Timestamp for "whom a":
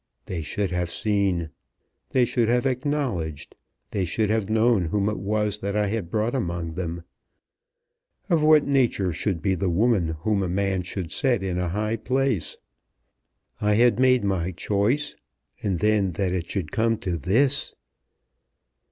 10.21-10.49